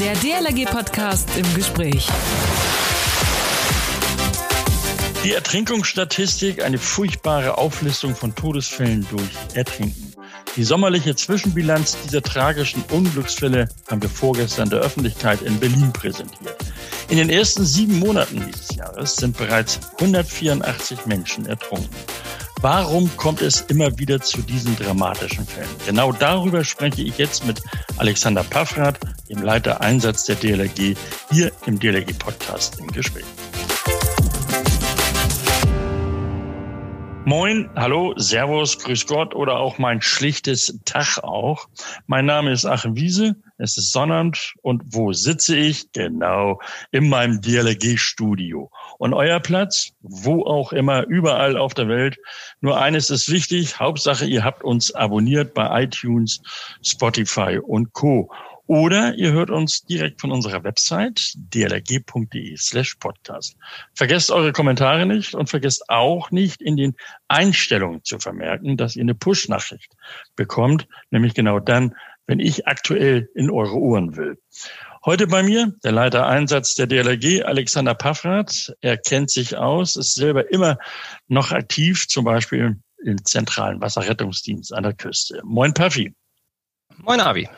Der 0.00 0.14
DLRG-Podcast 0.14 1.28
im 1.36 1.54
Gespräch. 1.54 2.08
Die 5.22 5.32
Ertrinkungsstatistik, 5.34 6.64
eine 6.64 6.78
furchtbare 6.78 7.58
Auflistung 7.58 8.16
von 8.16 8.34
Todesfällen 8.34 9.06
durch 9.10 9.28
Ertrinken. 9.52 10.14
Die 10.56 10.64
sommerliche 10.64 11.14
Zwischenbilanz 11.16 11.98
dieser 12.02 12.22
tragischen 12.22 12.82
Unglücksfälle 12.90 13.68
haben 13.90 14.00
wir 14.00 14.08
vorgestern 14.08 14.70
der 14.70 14.78
Öffentlichkeit 14.78 15.42
in 15.42 15.60
Berlin 15.60 15.92
präsentiert. 15.92 16.56
In 17.10 17.18
den 17.18 17.28
ersten 17.28 17.66
sieben 17.66 17.98
Monaten 17.98 18.42
dieses 18.46 18.74
Jahres 18.74 19.16
sind 19.16 19.36
bereits 19.36 19.80
184 19.98 21.04
Menschen 21.04 21.44
ertrunken. 21.44 21.90
Warum 22.62 23.10
kommt 23.16 23.40
es 23.40 23.62
immer 23.62 23.98
wieder 23.98 24.20
zu 24.20 24.42
diesen 24.42 24.76
dramatischen 24.76 25.46
Fällen? 25.46 25.70
Genau 25.86 26.12
darüber 26.12 26.62
spreche 26.62 27.00
ich 27.00 27.16
jetzt 27.16 27.46
mit 27.46 27.62
Alexander 27.96 28.44
Paffrath, 28.44 29.00
dem 29.30 29.42
Leiter 29.42 29.80
Einsatz 29.80 30.26
der 30.26 30.36
DLRG, 30.36 30.94
hier 31.30 31.52
im 31.64 31.78
DLRG-Podcast 31.78 32.78
im 32.80 32.88
Gespräch. 32.88 33.24
Moin, 37.24 37.70
hallo, 37.76 38.12
Servus, 38.16 38.78
Grüß 38.78 39.06
Gott 39.06 39.34
oder 39.34 39.56
auch 39.56 39.78
mein 39.78 40.02
schlichtes 40.02 40.80
Tag 40.84 41.22
auch. 41.22 41.66
Mein 42.08 42.26
Name 42.26 42.50
ist 42.50 42.66
Achim 42.66 42.96
Wiese, 42.96 43.36
es 43.56 43.76
ist 43.76 43.92
Sonnabend 43.92 44.54
und 44.62 44.82
wo 44.86 45.12
sitze 45.12 45.56
ich? 45.56 45.92
Genau, 45.92 46.60
in 46.90 47.08
meinem 47.08 47.40
DLRG-Studio. 47.40 48.70
Und 49.00 49.14
euer 49.14 49.40
Platz, 49.40 49.94
wo 50.02 50.44
auch 50.44 50.74
immer, 50.74 51.06
überall 51.06 51.56
auf 51.56 51.72
der 51.72 51.88
Welt. 51.88 52.18
Nur 52.60 52.78
eines 52.78 53.08
ist 53.08 53.30
wichtig, 53.30 53.80
Hauptsache 53.80 54.26
ihr 54.26 54.44
habt 54.44 54.62
uns 54.62 54.94
abonniert 54.94 55.54
bei 55.54 55.84
iTunes, 55.84 56.42
Spotify 56.82 57.58
und 57.58 57.94
Co. 57.94 58.30
Oder 58.66 59.14
ihr 59.14 59.32
hört 59.32 59.48
uns 59.48 59.86
direkt 59.86 60.20
von 60.20 60.30
unserer 60.30 60.64
Website 60.64 61.32
dlrg.de 61.34 62.54
slash 62.58 62.96
podcast. 62.96 63.56
Vergesst 63.94 64.30
eure 64.30 64.52
Kommentare 64.52 65.06
nicht 65.06 65.34
und 65.34 65.48
vergesst 65.48 65.88
auch 65.88 66.30
nicht 66.30 66.60
in 66.60 66.76
den 66.76 66.94
Einstellungen 67.26 68.04
zu 68.04 68.18
vermerken, 68.18 68.76
dass 68.76 68.96
ihr 68.96 69.02
eine 69.02 69.14
Push-Nachricht 69.14 69.96
bekommt, 70.36 70.86
nämlich 71.10 71.32
genau 71.32 71.58
dann, 71.58 71.94
wenn 72.26 72.38
ich 72.38 72.68
aktuell 72.68 73.30
in 73.34 73.50
eure 73.50 73.78
Ohren 73.78 74.16
will. 74.16 74.38
Heute 75.02 75.26
bei 75.26 75.42
mir 75.42 75.72
der 75.82 75.92
Leiter 75.92 76.26
Einsatz 76.26 76.74
der 76.74 76.86
DLRG, 76.86 77.42
Alexander 77.46 77.94
Paffrath. 77.94 78.70
Er 78.82 78.98
kennt 78.98 79.30
sich 79.30 79.56
aus, 79.56 79.96
ist 79.96 80.14
selber 80.14 80.52
immer 80.52 80.76
noch 81.26 81.52
aktiv, 81.52 82.06
zum 82.06 82.26
Beispiel 82.26 82.76
im 83.02 83.24
zentralen 83.24 83.80
Wasserrettungsdienst 83.80 84.74
an 84.74 84.82
der 84.82 84.92
Küste. 84.92 85.40
Moin 85.42 85.72
Paffi. 85.72 86.14
Moin 86.98 87.18
Avi. 87.18 87.48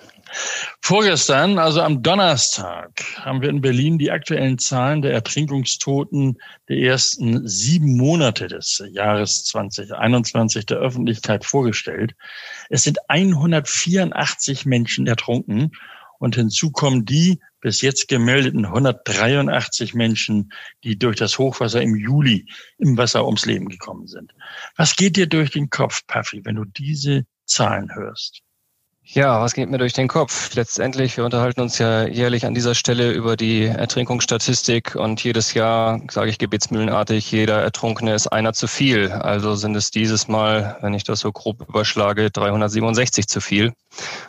Vorgestern, 0.82 1.58
also 1.58 1.82
am 1.82 2.00
Donnerstag, 2.00 3.02
haben 3.16 3.42
wir 3.42 3.48
in 3.48 3.60
Berlin 3.60 3.98
die 3.98 4.12
aktuellen 4.12 4.58
Zahlen 4.58 5.02
der 5.02 5.12
Ertrinkungstoten 5.12 6.38
der 6.68 6.77
ersten 6.77 7.46
sieben 7.48 7.96
Monate 7.96 8.46
des 8.46 8.80
Jahres 8.92 9.44
2021 9.46 10.64
der 10.66 10.78
Öffentlichkeit 10.78 11.44
vorgestellt. 11.44 12.14
Es 12.70 12.84
sind 12.84 12.98
184 13.08 14.64
Menschen 14.64 15.08
ertrunken 15.08 15.72
und 16.22 16.36
hinzu 16.36 16.70
kommen 16.70 17.04
die 17.04 17.40
bis 17.60 17.80
jetzt 17.80 18.06
gemeldeten 18.06 18.64
183 18.64 19.92
Menschen, 19.92 20.52
die 20.84 20.96
durch 20.96 21.16
das 21.16 21.36
Hochwasser 21.36 21.82
im 21.82 21.96
Juli 21.96 22.46
im 22.78 22.96
Wasser 22.96 23.26
ums 23.26 23.44
Leben 23.44 23.68
gekommen 23.68 24.06
sind. 24.06 24.32
Was 24.76 24.94
geht 24.94 25.16
dir 25.16 25.26
durch 25.26 25.50
den 25.50 25.68
Kopf, 25.68 26.06
Puffy, 26.06 26.44
wenn 26.44 26.54
du 26.54 26.64
diese 26.64 27.24
Zahlen 27.44 27.92
hörst? 27.92 28.40
Ja, 29.04 29.40
was 29.40 29.54
geht 29.54 29.68
mir 29.68 29.78
durch 29.78 29.94
den 29.94 30.06
Kopf? 30.06 30.54
Letztendlich, 30.54 31.16
wir 31.16 31.24
unterhalten 31.24 31.60
uns 31.60 31.78
ja 31.78 32.06
jährlich 32.06 32.46
an 32.46 32.54
dieser 32.54 32.76
Stelle 32.76 33.10
über 33.10 33.36
die 33.36 33.64
Ertrinkungsstatistik 33.64 34.94
und 34.94 35.22
jedes 35.24 35.54
Jahr, 35.54 36.00
sage 36.08 36.30
ich 36.30 36.38
gebetsmühlenartig, 36.38 37.32
jeder 37.32 37.60
Ertrunkene 37.62 38.14
ist 38.14 38.28
einer 38.28 38.52
zu 38.52 38.68
viel. 38.68 39.11
Also 39.11 39.56
sind 39.56 39.74
es 39.74 39.90
dieses 39.90 40.28
Mal, 40.28 40.78
wenn 40.82 40.94
ich 40.94 41.02
das 41.02 41.18
so 41.18 41.32
grob 41.32 41.68
überschlage, 41.68 42.30
367 42.30 43.27
zu 43.27 43.40
viel. 43.40 43.72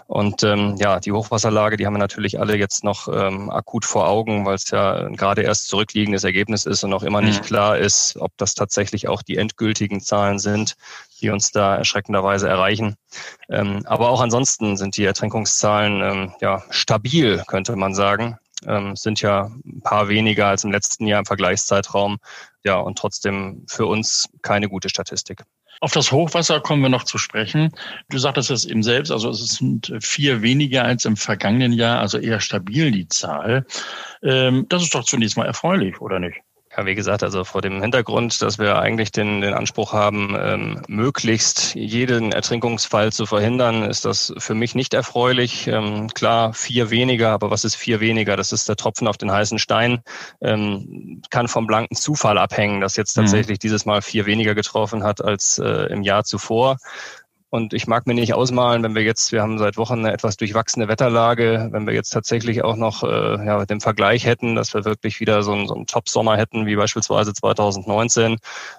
Und 0.08 0.44
ähm, 0.44 0.76
ja, 0.78 1.00
die 1.00 1.12
Hochwasserlage, 1.12 1.78
die 1.78 1.86
haben 1.86 1.94
wir 1.94 2.00
natürlich 2.00 2.40
alle 2.40 2.58
jetzt 2.58 2.84
noch 2.84 3.08
ähm, 3.08 3.50
akut 3.50 3.86
vor 3.86 4.08
Augen, 4.08 4.46
weil 4.46 4.56
es 4.56 4.70
ja 4.70 5.08
gerade 5.10 5.42
erst 5.42 5.68
zurückliegendes 5.68 6.24
Ergebnis 6.24 6.66
ist 6.66 6.84
und 6.84 6.90
noch 6.90 7.04
immer 7.04 7.22
nicht 7.22 7.42
mhm. 7.42 7.46
klar 7.46 7.78
ist, 7.78 8.18
ob 8.18 8.32
das 8.38 8.54
tatsächlich 8.54 9.08
auch 9.08 9.22
die 9.22 9.38
endgültigen 9.38 10.02
Zahlen 10.02 10.40
sind, 10.40 10.76
die 11.22 11.30
uns 11.30 11.52
da 11.52 11.76
erschreckenderweise 11.76 12.48
erreichen. 12.48 12.96
Ähm, 13.50 13.84
aber 13.86 14.10
auch 14.10 14.22
ansonsten 14.22 14.78
sind 14.78 14.98
die 14.98 15.06
Ertrinkungszahlen 15.06 16.02
ähm, 16.02 16.34
ja 16.42 16.64
stabil, 16.70 17.44
könnte 17.48 17.76
man 17.76 17.96
sagen. 17.96 18.38
Ähm, 18.66 18.96
sind 18.96 19.22
ja 19.22 19.52
ein 19.66 19.82
paar 19.82 20.08
weniger 20.08 20.48
als 20.48 20.64
im 20.64 20.72
letzten 20.72 21.06
Jahr 21.06 21.20
im 21.20 21.26
Vergleichszeitraum. 21.26 22.20
Ja, 22.64 22.78
und 22.78 22.98
trotzdem 22.98 23.66
für 23.68 23.86
uns 23.86 24.30
keine 24.42 24.70
gute 24.70 24.90
Statistik. 24.90 25.44
Auf 25.84 25.92
das 25.92 26.14
Hochwasser 26.14 26.62
kommen 26.62 26.82
wir 26.82 26.88
noch 26.88 27.04
zu 27.04 27.18
sprechen. 27.18 27.74
Du 28.08 28.18
sagtest 28.18 28.50
es 28.52 28.64
eben 28.64 28.84
selbst, 28.84 29.12
also 29.12 29.30
es 29.30 29.56
sind 29.56 29.94
vier 30.00 30.42
weniger 30.42 30.86
als 30.86 31.04
im 31.04 31.18
vergangenen 31.18 31.74
Jahr, 31.74 32.00
also 32.00 32.20
eher 32.20 32.40
stabil 32.40 32.90
die 32.90 33.10
Zahl. 33.10 33.66
Ähm, 34.22 34.66
das 34.70 34.84
ist 34.84 34.96
doch 34.96 35.04
zunächst 35.04 35.36
mal 35.36 35.46
erfreulich, 35.46 36.00
oder 36.00 36.20
nicht? 36.20 36.38
Ja, 36.76 36.88
wie 36.88 36.96
gesagt, 36.96 37.22
also 37.22 37.44
vor 37.44 37.62
dem 37.62 37.82
Hintergrund, 37.82 38.42
dass 38.42 38.58
wir 38.58 38.80
eigentlich 38.80 39.12
den, 39.12 39.42
den 39.42 39.54
Anspruch 39.54 39.94
haben, 39.94 40.36
ähm, 40.40 40.82
möglichst 40.88 41.76
jeden 41.76 42.32
Ertrinkungsfall 42.32 43.12
zu 43.12 43.28
verhindern, 43.28 43.84
ist 43.84 44.06
das 44.06 44.34
für 44.40 44.56
mich 44.56 44.74
nicht 44.74 44.96
erfreulich. 44.96 45.68
Ähm, 45.68 46.08
klar, 46.16 46.54
vier 46.54 46.90
weniger, 46.90 47.30
aber 47.30 47.52
was 47.52 47.64
ist 47.64 47.76
vier 47.76 48.00
weniger? 48.00 48.36
Das 48.38 48.52
ist 48.52 48.68
der 48.68 48.76
Tropfen 48.76 49.08
auf 49.08 49.18
den 49.20 49.32
heißen 49.32 49.60
Stein. 49.60 50.02
Ähm, 50.42 51.22
kann 51.30 51.48
vom 51.48 51.68
blanken 51.68 51.96
Zufall 51.96 52.40
abhängen, 52.40 52.82
dass 52.82 52.96
jetzt 52.96 53.16
mhm. 53.18 53.22
tatsächlich 53.22 53.60
mhm. 53.60 53.62
dieses 53.62 53.86
Mal 53.86 54.02
vier 54.02 54.26
weniger 54.26 54.56
getroffen 54.56 55.04
hat 55.04 55.24
als 55.24 55.60
äh, 55.60 55.92
im 55.92 56.02
Jahr 56.02 56.24
zuvor. 56.24 56.78
Und 57.54 57.76
ich 57.76 57.86
mag 57.86 58.08
mir 58.08 58.16
nicht 58.16 58.34
ausmalen, 58.34 58.82
wenn 58.82 58.96
wir 58.96 59.04
jetzt, 59.04 59.32
wir 59.32 59.44
haben 59.44 59.60
seit 59.60 59.78
Wochen 59.78 60.00
eine 60.00 60.12
etwas 60.12 60.38
durchwachsene 60.38 60.88
Wetterlage, 60.88 61.68
wenn 61.70 61.86
wir 61.86 61.94
jetzt 61.94 62.10
tatsächlich 62.10 62.64
auch 62.64 62.76
noch 62.76 63.04
äh, 63.04 63.46
ja, 63.46 63.64
den 63.68 63.80
Vergleich 63.80 64.26
hätten, 64.26 64.56
dass 64.56 64.74
wir 64.74 64.86
wirklich 64.86 65.20
wieder 65.20 65.44
so 65.44 65.52
einen, 65.52 65.68
so 65.68 65.76
einen 65.76 65.86
Top-Sommer 65.86 66.36
hätten, 66.36 66.66
wie 66.66 66.76
beispielsweise 66.76 67.32
2019, 67.32 68.38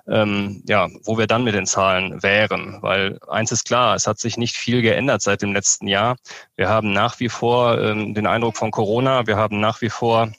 ähm, 0.08 0.60
ja, 0.66 0.88
wo 1.04 1.16
wir 1.16 1.28
dann 1.28 1.44
mit 1.44 1.54
den 1.54 1.66
Zahlen 1.66 2.20
wären. 2.24 2.78
Weil 2.80 3.20
eins 3.28 3.52
ist 3.52 3.64
klar, 3.64 3.94
es 3.94 4.08
hat 4.08 4.18
sich 4.18 4.38
nicht 4.38 4.56
viel 4.56 4.82
geändert 4.82 5.22
seit 5.22 5.42
dem 5.42 5.52
letzten 5.52 5.86
Jahr. 5.86 6.16
Wir 6.56 6.68
haben 6.68 6.92
nach 6.92 7.20
wie 7.20 7.28
vor 7.28 7.80
ähm, 7.80 8.12
den 8.12 8.26
Eindruck 8.26 8.56
von 8.56 8.72
Corona, 8.72 9.28
wir 9.28 9.36
haben 9.36 9.60
nach 9.60 9.82
wie 9.82 9.90
vor 9.90 10.32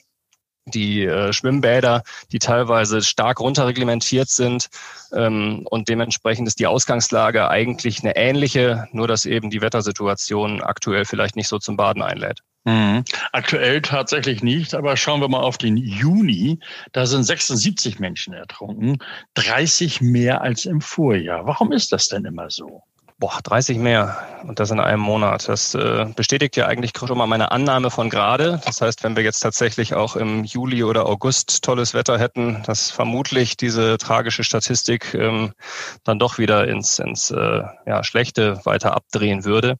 die 0.66 1.04
äh, 1.04 1.32
Schwimmbäder, 1.32 2.02
die 2.32 2.38
teilweise 2.38 3.02
stark 3.02 3.40
runterreglementiert 3.40 4.28
sind 4.28 4.68
ähm, 5.12 5.66
und 5.70 5.88
dementsprechend 5.88 6.48
ist 6.48 6.58
die 6.58 6.66
Ausgangslage 6.66 7.48
eigentlich 7.48 8.02
eine 8.02 8.16
ähnliche, 8.16 8.88
nur 8.92 9.08
dass 9.08 9.26
eben 9.26 9.50
die 9.50 9.62
Wettersituation 9.62 10.62
aktuell 10.62 11.04
vielleicht 11.04 11.36
nicht 11.36 11.48
so 11.48 11.58
zum 11.58 11.76
Baden 11.76 12.02
einlädt. 12.02 12.40
Mhm. 12.64 13.04
Aktuell 13.32 13.80
tatsächlich 13.80 14.42
nicht, 14.42 14.74
aber 14.74 14.96
schauen 14.96 15.20
wir 15.20 15.28
mal 15.28 15.40
auf 15.40 15.56
den 15.56 15.76
Juni. 15.76 16.58
Da 16.90 17.06
sind 17.06 17.22
76 17.22 18.00
Menschen 18.00 18.34
ertrunken, 18.34 18.98
30 19.34 20.00
mehr 20.00 20.42
als 20.42 20.64
im 20.64 20.80
Vorjahr. 20.80 21.46
Warum 21.46 21.70
ist 21.70 21.92
das 21.92 22.08
denn 22.08 22.24
immer 22.24 22.50
so? 22.50 22.82
Boah, 23.18 23.40
30 23.42 23.78
mehr 23.78 24.18
und 24.46 24.60
das 24.60 24.70
in 24.70 24.78
einem 24.78 25.00
Monat. 25.00 25.48
Das 25.48 25.74
äh, 25.74 26.04
bestätigt 26.14 26.54
ja 26.56 26.66
eigentlich 26.66 26.92
schon 26.94 27.16
mal 27.16 27.26
meine 27.26 27.50
Annahme 27.50 27.90
von 27.90 28.10
gerade. 28.10 28.60
Das 28.66 28.82
heißt, 28.82 29.04
wenn 29.04 29.16
wir 29.16 29.22
jetzt 29.22 29.40
tatsächlich 29.40 29.94
auch 29.94 30.16
im 30.16 30.44
Juli 30.44 30.84
oder 30.84 31.06
August 31.06 31.64
tolles 31.64 31.94
Wetter 31.94 32.18
hätten, 32.18 32.62
dass 32.66 32.90
vermutlich 32.90 33.56
diese 33.56 33.96
tragische 33.96 34.44
Statistik 34.44 35.14
ähm, 35.14 35.54
dann 36.04 36.18
doch 36.18 36.36
wieder 36.36 36.68
ins, 36.68 36.98
ins 36.98 37.30
äh, 37.30 37.62
ja, 37.86 38.04
Schlechte 38.04 38.60
weiter 38.64 38.94
abdrehen 38.94 39.46
würde. 39.46 39.78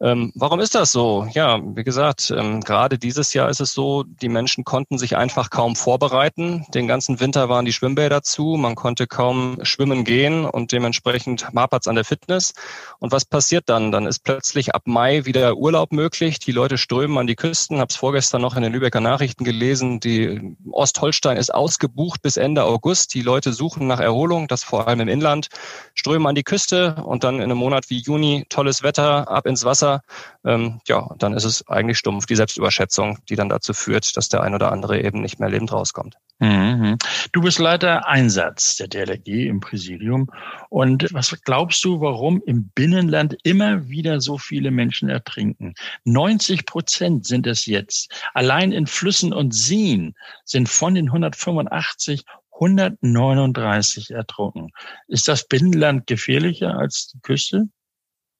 Ähm, 0.00 0.32
warum 0.34 0.60
ist 0.60 0.74
das 0.74 0.90
so? 0.90 1.28
Ja, 1.32 1.60
wie 1.62 1.84
gesagt, 1.84 2.32
ähm, 2.34 2.60
gerade 2.60 2.98
dieses 2.98 3.34
Jahr 3.34 3.50
ist 3.50 3.60
es 3.60 3.72
so, 3.72 4.02
die 4.04 4.30
Menschen 4.30 4.64
konnten 4.64 4.96
sich 4.96 5.16
einfach 5.16 5.50
kaum 5.50 5.76
vorbereiten. 5.76 6.64
Den 6.72 6.88
ganzen 6.88 7.20
Winter 7.20 7.50
waren 7.50 7.66
die 7.66 7.72
Schwimmbäder 7.72 8.22
zu, 8.22 8.56
man 8.58 8.76
konnte 8.76 9.06
kaum 9.06 9.58
schwimmen 9.62 10.04
gehen 10.04 10.46
und 10.46 10.72
dementsprechend 10.72 11.48
hapert 11.54 11.86
an 11.86 11.96
der 11.96 12.04
Fitness. 12.04 12.54
Und 12.98 13.12
was 13.12 13.24
passiert 13.24 13.68
dann? 13.68 13.92
Dann 13.92 14.06
ist 14.06 14.24
plötzlich 14.24 14.74
ab 14.74 14.82
Mai 14.86 15.24
wieder 15.24 15.56
Urlaub 15.56 15.92
möglich. 15.92 16.38
Die 16.38 16.52
Leute 16.52 16.78
strömen 16.78 17.18
an 17.18 17.26
die 17.26 17.36
Küsten. 17.36 17.78
Habe 17.78 17.90
es 17.90 17.96
vorgestern 17.96 18.42
noch 18.42 18.56
in 18.56 18.62
den 18.62 18.72
Lübecker 18.72 19.00
Nachrichten 19.00 19.44
gelesen. 19.44 20.00
Die 20.00 20.56
Ostholstein 20.70 21.36
ist 21.36 21.52
ausgebucht 21.52 22.22
bis 22.22 22.36
Ende 22.36 22.64
August. 22.64 23.14
Die 23.14 23.22
Leute 23.22 23.52
suchen 23.52 23.86
nach 23.86 24.00
Erholung, 24.00 24.48
das 24.48 24.64
vor 24.64 24.88
allem 24.88 25.00
im 25.00 25.08
Inland, 25.08 25.48
strömen 25.94 26.26
an 26.26 26.34
die 26.34 26.44
Küste 26.44 26.96
und 27.04 27.24
dann 27.24 27.36
in 27.36 27.42
einem 27.42 27.58
Monat 27.58 27.90
wie 27.90 28.00
Juni 28.00 28.46
tolles 28.48 28.82
Wetter, 28.82 29.28
ab 29.28 29.46
ins 29.46 29.64
Wasser. 29.64 30.02
Ähm, 30.44 30.80
ja, 30.86 31.08
dann 31.18 31.32
ist 31.32 31.44
es 31.44 31.66
eigentlich 31.68 31.98
stumpf 31.98 32.26
die 32.26 32.36
Selbstüberschätzung, 32.36 33.18
die 33.28 33.36
dann 33.36 33.48
dazu 33.48 33.72
führt, 33.72 34.16
dass 34.16 34.28
der 34.28 34.42
ein 34.42 34.54
oder 34.54 34.72
andere 34.72 35.00
eben 35.02 35.20
nicht 35.20 35.40
mehr 35.40 35.48
lebend 35.48 35.72
rauskommt. 35.72 36.16
Mhm. 36.40 36.98
Du 37.32 37.40
bist 37.40 37.58
Leiter 37.58 38.06
Einsatz 38.06 38.76
der 38.76 38.88
DLRG 38.88 39.48
im 39.48 39.60
Präsidium. 39.60 40.30
Und 40.68 41.08
was 41.12 41.36
glaubst 41.42 41.84
du, 41.84 42.00
warum 42.00 42.42
im 42.46 42.58
im 42.58 42.70
Binnenland 42.74 43.36
immer 43.44 43.88
wieder 43.88 44.20
so 44.20 44.36
viele 44.36 44.70
Menschen 44.70 45.08
ertrinken. 45.08 45.74
90 46.04 46.66
Prozent 46.66 47.26
sind 47.26 47.46
es 47.46 47.66
jetzt. 47.66 48.12
Allein 48.34 48.72
in 48.72 48.86
Flüssen 48.86 49.32
und 49.32 49.54
Seen 49.54 50.14
sind 50.44 50.68
von 50.68 50.94
den 50.94 51.06
185 51.06 52.24
139 52.60 54.10
ertrunken. 54.10 54.72
Ist 55.06 55.28
das 55.28 55.46
Binnenland 55.46 56.08
gefährlicher 56.08 56.76
als 56.76 57.06
die 57.06 57.20
Küste? 57.20 57.68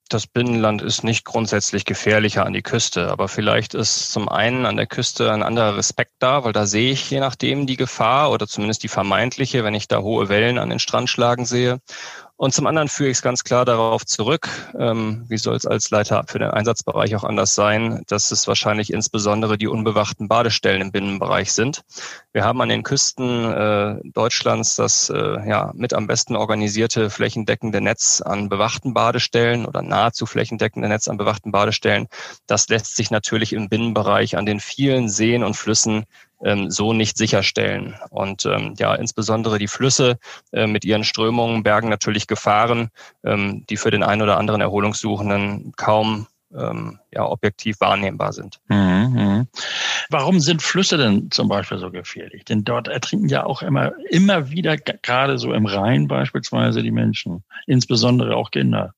Das 0.09 0.27
Binnenland 0.27 0.81
ist 0.81 1.03
nicht 1.03 1.23
grundsätzlich 1.23 1.85
gefährlicher 1.85 2.45
an 2.45 2.53
die 2.53 2.61
Küste, 2.61 3.09
aber 3.09 3.27
vielleicht 3.27 3.73
ist 3.73 4.11
zum 4.11 4.27
einen 4.27 4.65
an 4.65 4.75
der 4.75 4.87
Küste 4.87 5.31
ein 5.31 5.43
anderer 5.43 5.77
Respekt 5.77 6.13
da, 6.19 6.43
weil 6.43 6.53
da 6.53 6.65
sehe 6.65 6.91
ich 6.91 7.09
je 7.09 7.19
nachdem 7.19 7.67
die 7.67 7.77
Gefahr 7.77 8.31
oder 8.31 8.47
zumindest 8.47 8.83
die 8.83 8.87
vermeintliche, 8.87 9.63
wenn 9.63 9.75
ich 9.75 9.87
da 9.87 9.99
hohe 9.99 10.27
Wellen 10.27 10.57
an 10.57 10.69
den 10.69 10.79
Strand 10.79 11.09
schlagen 11.09 11.45
sehe. 11.45 11.79
Und 12.39 12.53
zum 12.53 12.67
anderen 12.67 12.87
führe 12.87 13.09
ich 13.09 13.17
es 13.17 13.21
ganz 13.21 13.43
klar 13.43 13.65
darauf 13.65 14.05
zurück, 14.05 14.47
ähm, 14.79 15.25
wie 15.27 15.37
soll 15.37 15.57
es 15.57 15.65
als 15.65 15.89
Leiter 15.89 16.23
für 16.25 16.39
den 16.39 16.51
Einsatzbereich 16.51 17.13
auch 17.17 17.25
anders 17.25 17.53
sein, 17.53 18.01
dass 18.07 18.31
es 18.31 18.47
wahrscheinlich 18.47 18.93
insbesondere 18.93 19.57
die 19.57 19.67
unbewachten 19.67 20.29
Badestellen 20.29 20.81
im 20.81 20.93
Binnenbereich 20.93 21.51
sind. 21.51 21.81
Wir 22.31 22.45
haben 22.45 22.61
an 22.61 22.69
den 22.69 22.83
Küsten 22.83 23.51
äh, 23.51 23.99
Deutschlands 24.05 24.77
das 24.77 25.09
äh, 25.09 25.49
ja, 25.49 25.73
mit 25.75 25.93
am 25.93 26.07
besten 26.07 26.37
organisierte 26.37 27.09
flächendeckende 27.09 27.81
Netz 27.81 28.21
an 28.21 28.47
bewachten 28.47 28.93
Badestellen 28.93 29.65
oder 29.65 29.81
nahezu 29.81 30.25
flächendeckende 30.25 30.87
Netz 30.87 31.09
an 31.09 31.17
bewachten 31.17 31.51
Badestellen. 31.51 32.07
Das 32.47 32.69
lässt 32.69 32.95
sich 32.95 33.11
natürlich 33.11 33.51
im 33.51 33.67
Binnenbereich 33.67 34.37
an 34.37 34.45
den 34.45 34.61
vielen 34.61 35.09
Seen 35.09 35.43
und 35.43 35.55
Flüssen 35.55 36.05
ähm, 36.43 36.71
so 36.71 36.93
nicht 36.93 37.17
sicherstellen. 37.17 37.95
Und 38.09 38.45
ähm, 38.45 38.75
ja, 38.77 38.95
insbesondere 38.95 39.59
die 39.59 39.67
Flüsse 39.67 40.17
äh, 40.51 40.67
mit 40.67 40.85
ihren 40.85 41.03
Strömungen 41.03 41.63
bergen 41.63 41.89
natürlich 41.89 42.27
Gefahren, 42.27 42.89
ähm, 43.23 43.65
die 43.69 43.77
für 43.77 43.91
den 43.91 44.03
einen 44.03 44.21
oder 44.21 44.37
anderen 44.37 44.61
Erholungssuchenden 44.61 45.73
kaum 45.75 46.27
ähm, 46.55 46.99
ja, 47.13 47.25
objektiv 47.25 47.79
wahrnehmbar 47.79 48.33
sind. 48.33 48.59
Mhm, 48.67 48.77
mhm. 49.13 49.47
Warum 50.09 50.39
sind 50.39 50.61
Flüsse 50.61 50.97
denn 50.97 51.29
zum 51.31 51.47
Beispiel 51.47 51.77
so 51.77 51.91
gefährlich? 51.91 52.45
Denn 52.45 52.63
dort 52.63 52.87
ertrinken 52.87 53.29
ja 53.29 53.45
auch 53.45 53.61
immer, 53.61 53.91
immer 54.09 54.49
wieder, 54.49 54.77
gerade 54.77 55.37
so 55.37 55.53
im 55.53 55.65
Rhein 55.65 56.07
beispielsweise, 56.07 56.81
die 56.81 56.91
Menschen, 56.91 57.43
insbesondere 57.67 58.35
auch 58.35 58.51
Kinder. 58.51 58.93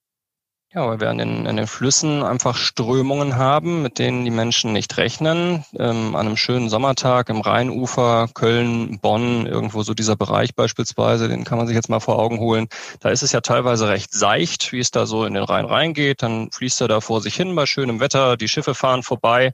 Ja, 0.74 0.88
weil 0.88 1.02
wir 1.02 1.10
an 1.10 1.18
den, 1.18 1.48
an 1.48 1.58
den 1.58 1.68
Flüssen 1.68 2.24
einfach 2.24 2.56
Strömungen 2.56 3.36
haben, 3.36 3.82
mit 3.82 4.00
denen 4.00 4.24
die 4.24 4.32
Menschen 4.32 4.72
nicht 4.72 4.96
rechnen. 4.96 5.66
Ähm, 5.78 6.16
an 6.16 6.28
einem 6.28 6.38
schönen 6.38 6.70
Sommertag 6.70 7.28
im 7.28 7.42
Rheinufer, 7.42 8.30
Köln, 8.34 8.98
Bonn, 9.02 9.48
irgendwo 9.48 9.84
so 9.84 9.94
dieser 9.94 10.16
Bereich 10.16 10.56
beispielsweise, 10.56 11.28
den 11.28 11.44
kann 11.44 11.58
man 11.58 11.68
sich 11.68 11.76
jetzt 11.76 11.90
mal 11.90 12.00
vor 12.00 12.20
Augen 12.20 12.40
holen. 12.40 12.70
Da 13.02 13.10
ist 13.10 13.22
es 13.22 13.34
ja 13.34 13.42
teilweise 13.42 13.90
recht 13.90 14.14
seicht, 14.14 14.72
wie 14.72 14.80
es 14.80 14.92
da 14.92 15.06
so 15.06 15.26
in 15.26 15.34
den 15.34 15.44
Rhein 15.44 15.66
reingeht. 15.66 16.24
Dann 16.24 16.50
fließt 16.52 16.80
er 16.80 16.88
da 16.88 17.02
vor 17.02 17.20
sich 17.20 17.36
hin 17.36 17.54
bei 17.54 17.66
schönem 17.66 18.00
Wetter, 18.00 18.38
die 18.38 18.48
Schiffe 18.48 18.74
fahren 18.74 19.04
vorbei. 19.04 19.54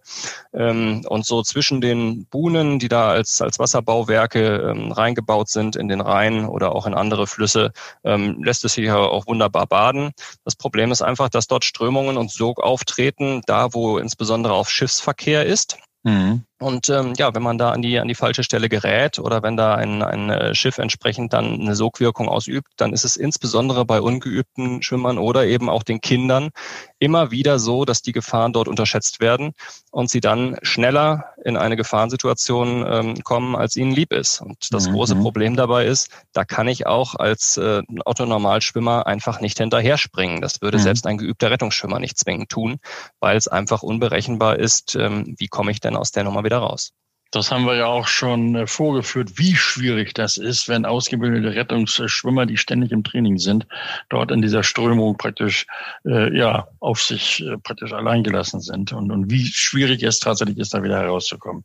Ähm, 0.53 1.03
und 1.09 1.25
so 1.25 1.41
zwischen 1.41 1.81
den 1.81 2.27
Buhnen, 2.27 2.77
die 2.77 2.89
da 2.89 3.09
als, 3.09 3.41
als 3.41 3.57
Wasserbauwerke 3.57 4.57
ähm, 4.69 4.91
reingebaut 4.91 5.49
sind 5.49 5.77
in 5.77 5.87
den 5.87 6.01
Rhein 6.01 6.45
oder 6.45 6.75
auch 6.75 6.85
in 6.85 6.93
andere 6.93 7.25
Flüsse, 7.25 7.71
ähm, 8.03 8.43
lässt 8.43 8.63
es 8.65 8.73
sich 8.73 8.85
ja 8.85 8.97
auch 8.97 9.25
wunderbar 9.25 9.65
baden. 9.65 10.11
Das 10.45 10.55
Problem 10.55 10.91
ist 10.91 11.06
einfach, 11.07 11.30
dass 11.30 11.48
dort 11.48 11.65
Strömungen 11.65 12.18
und 12.18 12.31
Sog 12.31 12.62
auftreten, 12.62 13.42
da 13.48 13.74
wo 13.74 13.98
insbesondere 13.98 14.54
auf 14.54 14.69
Schiffsverkehr 14.69 15.45
ist. 15.45 15.77
Mhm. 16.04 16.44
Und 16.59 16.89
ähm, 16.89 17.13
ja, 17.18 17.36
wenn 17.36 17.44
man 17.44 17.59
da 17.59 17.69
an 17.69 17.83
die, 17.83 18.00
an 18.00 18.07
die 18.07 18.15
falsche 18.15 18.44
Stelle 18.44 18.68
gerät 18.68 19.19
oder 19.19 19.44
wenn 19.44 19.57
da 19.57 19.75
ein, 19.75 20.01
ein 20.01 20.31
äh, 20.31 20.56
Schiff 20.56 20.80
entsprechend 20.80 21.33
dann 21.33 21.62
eine 21.62 21.75
Sogwirkung 21.75 22.27
ausübt, 22.27 22.69
dann 22.77 22.94
ist 22.94 23.06
es 23.06 23.15
insbesondere 23.15 23.86
bei 23.86 24.01
ungeübten 24.01 24.81
Schwimmern 24.81 25.19
oder 25.19 25.45
eben 25.45 25.69
auch 25.69 25.83
den 25.83 26.01
Kindern 26.01 26.50
immer 26.98 27.30
wieder 27.30 27.59
so, 27.59 27.86
dass 27.86 28.01
die 28.01 28.12
Gefahren 28.12 28.54
dort 28.54 28.68
unterschätzt 28.68 29.19
werden 29.19 29.54
und 29.92 30.09
sie 30.09 30.19
dann 30.19 30.57
schneller 30.63 31.25
in 31.45 31.57
eine 31.57 31.75
Gefahrensituation 31.75 32.86
ähm, 32.88 33.24
kommen, 33.24 33.56
als 33.56 33.75
ihnen 33.75 33.92
lieb 33.92 34.12
ist. 34.12 34.42
Und 34.42 34.74
das 34.74 34.88
mhm. 34.88 34.94
große 34.94 35.15
Problem 35.15 35.56
dabei 35.56 35.86
ist, 35.86 36.09
da 36.33 36.44
kann 36.44 36.68
ich 36.68 36.88
auch 36.88 37.13
als 37.13 37.57
äh, 37.57 37.83
Autonormalschwimmer 38.04 39.06
einfach 39.06 39.42
nicht 39.42 39.59
hinterher 39.59 40.00
springen. 40.00 40.42
Das 40.42 40.62
würde 40.63 40.80
mhm. 40.80 40.83
selbst 40.83 41.06
ein 41.06 41.19
geübter 41.19 41.51
Rettungsschwimmer 41.51 42.00
nicht 42.00 42.18
zwingend 42.18 42.50
tun, 42.50 42.77
weil 43.19 43.38
es 43.38 43.48
einfach 43.48 43.83
unberechenbar 43.83 44.57
ist, 44.57 44.95
ähm, 44.95 45.36
wie 45.38 45.48
komme 45.48 45.69
ich 45.69 45.80
denn 45.80 45.95
aus 45.95 46.12
der 46.12 46.24
Nummer 46.24 46.46
wieder 46.47 46.59
raus. 46.59 46.94
Das 47.31 47.51
haben 47.51 47.65
wir 47.65 47.75
ja 47.75 47.88
auch 47.88 48.07
schon 48.07 48.56
äh, 48.56 48.68
vorgeführt, 48.68 49.38
wie 49.38 49.56
schwierig 49.56 50.13
das 50.13 50.38
ist, 50.38 50.69
wenn 50.69 50.85
ausgebildete 50.85 51.56
Rettungsschwimmer, 51.56 52.45
die 52.45 52.57
ständig 52.57 52.91
im 52.91 53.03
Training 53.03 53.38
sind, 53.38 53.68
dort 54.09 54.31
in 54.31 54.41
dieser 54.41 54.63
Strömung 54.63 55.18
praktisch 55.18 55.65
äh, 56.06 56.35
ja 56.38 56.68
auf 56.79 57.01
sich 57.01 57.44
äh, 57.44 57.57
praktisch 57.57 57.94
alleingelassen 57.94 58.62
sind 58.62 58.94
und, 58.94 59.12
und 59.12 59.29
wie 59.29 59.45
schwierig 59.45 60.03
es 60.03 60.19
tatsächlich 60.19 60.57
ist, 60.57 60.74
da 60.74 60.83
wieder 60.83 61.00
herauszukommen. 61.00 61.63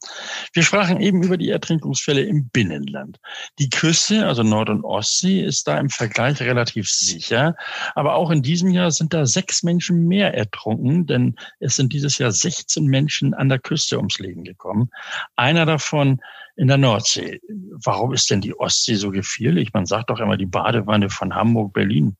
Wir 0.52 0.62
sprachen 0.62 1.00
eben 1.00 1.22
über 1.22 1.36
die 1.36 1.50
Ertrinkungsfälle 1.50 2.22
im 2.22 2.48
Binnenland. 2.48 3.20
Die 3.58 3.70
Küste, 3.70 4.26
also 4.26 4.42
Nord- 4.42 4.70
und 4.70 4.84
Ostsee, 4.84 5.40
ist 5.40 5.68
da 5.68 5.78
im 5.78 5.90
Vergleich 5.90 6.40
relativ 6.40 6.88
sicher, 6.90 7.54
aber 7.94 8.14
auch 8.14 8.30
in 8.30 8.42
diesem 8.42 8.70
Jahr 8.70 8.90
sind 8.90 9.14
da 9.14 9.26
sechs 9.26 9.62
Menschen 9.62 10.06
mehr 10.08 10.34
ertrunken, 10.34 11.06
denn 11.06 11.36
es 11.60 11.76
sind 11.76 11.92
dieses 11.92 12.18
Jahr 12.18 12.32
16 12.32 12.84
Menschen 12.84 13.34
an 13.34 13.48
der 13.48 13.58
Küste 13.58 13.96
ums 13.96 14.18
Leben 14.18 14.44
gekommen. 14.44 14.90
Ein 15.36 15.51
einer 15.52 15.66
davon 15.66 16.20
in 16.56 16.68
der 16.68 16.78
Nordsee. 16.78 17.40
Warum 17.84 18.12
ist 18.14 18.30
denn 18.30 18.40
die 18.40 18.58
Ostsee 18.58 18.94
so 18.94 19.10
gefährlich? 19.10 19.72
Man 19.72 19.86
sagt 19.86 20.08
doch 20.10 20.18
immer 20.18 20.36
die 20.36 20.46
Badewanne 20.46 21.10
von 21.10 21.34
Hamburg, 21.34 21.74
Berlin. 21.74 22.16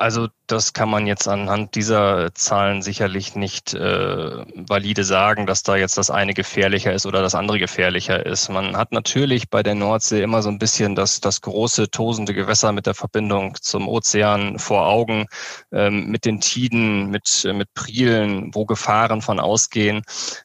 Also 0.00 0.28
das 0.46 0.72
kann 0.72 0.88
man 0.88 1.08
jetzt 1.08 1.26
anhand 1.26 1.74
dieser 1.74 2.32
Zahlen 2.32 2.82
sicherlich 2.82 3.34
nicht 3.34 3.74
äh, 3.74 4.44
valide 4.54 5.02
sagen, 5.02 5.44
dass 5.44 5.64
da 5.64 5.74
jetzt 5.74 5.98
das 5.98 6.08
eine 6.08 6.34
gefährlicher 6.34 6.92
ist 6.92 7.04
oder 7.04 7.20
das 7.20 7.34
andere 7.34 7.58
gefährlicher 7.58 8.24
ist. 8.24 8.48
Man 8.48 8.76
hat 8.76 8.92
natürlich 8.92 9.50
bei 9.50 9.64
der 9.64 9.74
Nordsee 9.74 10.22
immer 10.22 10.40
so 10.40 10.50
ein 10.50 10.60
bisschen 10.60 10.94
das, 10.94 11.20
das 11.20 11.40
große 11.40 11.90
tosende 11.90 12.32
Gewässer 12.32 12.70
mit 12.70 12.86
der 12.86 12.94
Verbindung 12.94 13.56
zum 13.60 13.88
Ozean 13.88 14.60
vor 14.60 14.86
Augen, 14.86 15.26
ähm, 15.72 16.06
mit 16.06 16.24
den 16.24 16.40
Tiden, 16.40 17.10
mit, 17.10 17.46
mit 17.52 17.74
Prielen, 17.74 18.54
wo 18.54 18.66
Gefahren 18.66 19.20
von 19.20 19.40
ausgehen. 19.40 20.02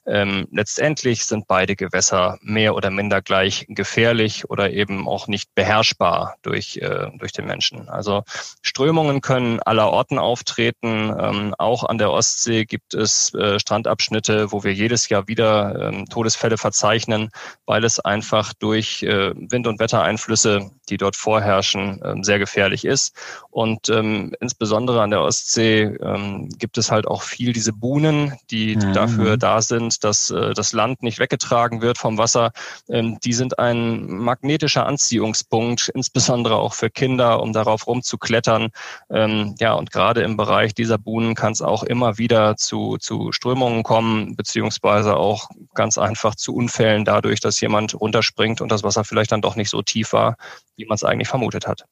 Ähm, 0.08 0.48
letztendlich 0.52 1.26
sind 1.26 1.48
beide 1.48 1.76
Gewässer 1.76 2.40
mehr 2.42 2.74
oder 2.76 2.90
minder 2.90 3.22
gleich 3.22 3.68
gefährlich 3.70 4.50
oder 4.50 4.72
eben 4.72 5.08
auch 5.08 5.28
nicht 5.28 5.54
beherrschbar 5.54 6.38
durch, 6.42 6.78
äh, 6.78 7.12
durch 7.20 7.34
den 7.34 7.46
Menschen. 7.46 7.88
Also 7.88 8.24
Strömungen 8.64 9.22
können 9.22 9.43
aller 9.62 9.90
Orten 9.92 10.20
auftreten. 10.20 11.16
Ähm, 11.18 11.56
auch 11.58 11.84
an 11.84 11.98
der 11.98 12.12
Ostsee 12.12 12.66
gibt 12.66 12.94
es 12.94 13.34
äh, 13.34 13.60
Strandabschnitte, 13.60 14.52
wo 14.52 14.64
wir 14.64 14.74
jedes 14.74 15.10
Jahr 15.10 15.28
wieder 15.28 15.90
ähm, 15.90 16.06
Todesfälle 16.06 16.58
verzeichnen, 16.58 17.30
weil 17.66 17.84
es 17.84 18.00
einfach 18.00 18.54
durch 18.54 19.04
äh, 19.04 19.32
Wind- 19.36 19.68
und 19.68 19.80
Wettereinflüsse, 19.80 20.72
die 20.90 20.98
dort 20.98 21.16
vorherrschen, 21.16 22.02
äh, 22.02 22.16
sehr 22.22 22.40
gefährlich 22.40 22.86
ist. 22.86 23.16
Und 23.50 23.90
ähm, 23.90 24.34
insbesondere 24.40 25.02
an 25.02 25.12
der 25.12 25.22
Ostsee 25.22 25.84
ähm, 26.02 26.50
gibt 26.58 26.78
es 26.78 26.92
halt 26.92 27.08
auch 27.08 27.22
viel 27.22 27.54
diese 27.54 27.74
Buhnen, 27.74 28.34
die 28.52 28.76
mhm. 28.76 28.94
dafür 28.94 29.38
da 29.38 29.62
sind, 29.62 30.04
dass 30.04 30.30
äh, 30.30 30.54
das 30.54 30.74
Land 30.74 31.04
nicht 31.04 31.20
weggetragen 31.20 31.82
wird 31.82 31.98
vom 31.98 32.18
Wasser. 32.18 32.52
Ähm, 32.90 33.18
die 33.24 33.34
sind 33.34 33.60
ein 33.60 34.08
magnetischer 34.08 34.86
Anziehungspunkt, 34.86 35.90
insbesondere 35.94 36.58
auch 36.58 36.74
für 36.74 36.90
Kinder, 36.90 37.42
um 37.42 37.54
darauf 37.54 37.88
rumzuklettern. 37.88 38.70
Ähm, 39.10 39.56
ja, 39.60 39.74
und 39.74 39.92
gerade 39.92 40.22
im 40.22 40.38
Bereich 40.38 40.74
dieser 40.74 40.98
Buhnen 40.98 41.36
kann 41.36 41.54
es 41.54 41.62
auch 41.62 41.84
immer 41.84 42.18
wieder 42.18 42.58
zu, 42.58 42.98
zu 42.98 43.32
Strömungen 43.32 43.84
kommen, 43.84 44.36
beziehungsweise 44.36 45.16
auch 45.18 45.50
ganz 45.74 45.98
einfach 45.98 46.36
zu 46.36 46.56
Unfällen 46.56 47.06
dadurch, 47.06 47.40
dass 47.40 47.62
jemand 47.62 48.00
runterspringt 48.00 48.62
und 48.62 48.72
das 48.72 48.84
Wasser 48.84 49.04
vielleicht 49.04 49.32
dann 49.32 49.42
doch 49.42 49.56
nicht 49.56 49.70
so 49.70 49.82
tief 49.82 50.14
war, 50.14 50.38
wie 50.78 50.86
man 50.86 50.96
es 50.96 51.04
eigentlich 51.04 51.28
vermutet 51.28 51.68
hat. 51.68 51.86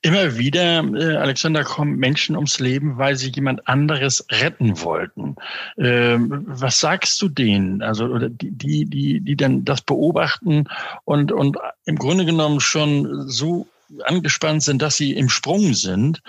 Immer 0.00 0.36
wieder, 0.36 0.82
äh, 0.82 1.16
Alexander, 1.16 1.62
kommen 1.62 1.96
Menschen 1.96 2.34
ums 2.34 2.58
Leben, 2.58 2.98
weil 2.98 3.16
sie 3.16 3.30
jemand 3.30 3.68
anderes 3.68 4.26
retten 4.30 4.80
wollten. 4.82 5.36
Ähm, 5.78 6.44
was 6.46 6.80
sagst 6.80 7.20
du 7.22 7.28
denen? 7.28 7.82
Also 7.82 8.06
oder 8.06 8.28
die, 8.28 8.84
die, 8.86 9.20
die, 9.20 9.36
dann 9.36 9.64
das 9.64 9.82
beobachten 9.82 10.64
und, 11.04 11.30
und 11.30 11.58
im 11.84 11.96
Grunde 11.96 12.24
genommen 12.24 12.60
schon 12.60 13.28
so 13.28 13.68
angespannt 14.04 14.62
sind, 14.62 14.82
dass 14.82 14.96
sie 14.96 15.12
im 15.12 15.28
Sprung 15.28 15.74
sind. 15.74 16.22